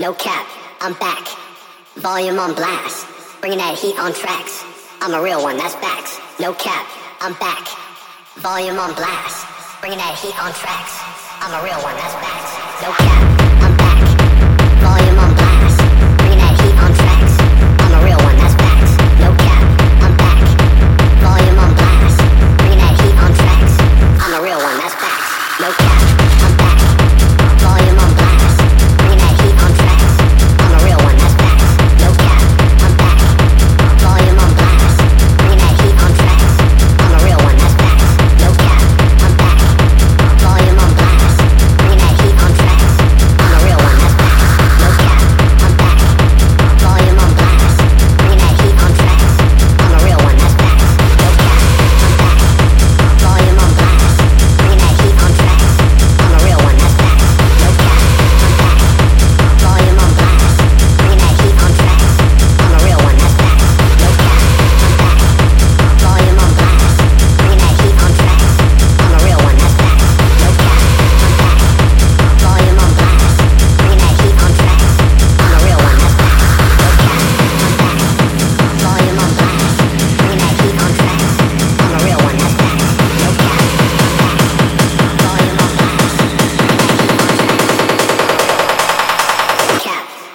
No 0.00 0.14
cap, 0.14 0.46
I'm 0.80 0.94
back. 0.94 1.28
Volume 1.96 2.38
on 2.38 2.54
blast, 2.54 3.04
bringing 3.42 3.58
that 3.58 3.76
heat 3.76 3.98
on 4.00 4.14
tracks. 4.14 4.64
I'm 5.02 5.12
a 5.12 5.20
real 5.20 5.42
one, 5.42 5.58
that's 5.58 5.74
facts. 5.74 6.16
No 6.40 6.54
cap, 6.54 6.88
I'm 7.20 7.34
back. 7.36 7.68
Volume 8.40 8.78
on 8.80 8.94
blast, 8.96 9.44
bringing 9.84 10.00
that 10.00 10.16
heat 10.16 10.32
on 10.40 10.56
tracks. 10.56 10.96
I'm 11.44 11.52
a 11.52 11.60
real 11.60 11.76
one, 11.84 11.92
that's 12.00 12.16
facts. 12.16 12.80
No 12.80 12.88
cap. 12.96 13.60
I'm 13.60 13.69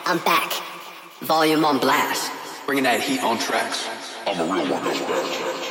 I'm 0.07 0.19
back. 0.19 0.53
Volume 1.21 1.65
on 1.65 1.79
blast. 1.79 2.31
Bringing 2.67 2.83
that 2.83 3.01
heat 3.01 3.23
on 3.23 3.39
tracks. 3.39 3.89
I'm 4.27 4.39
a 4.39 4.43
real 4.43 4.71
one 4.71 4.83
back. 4.83 5.64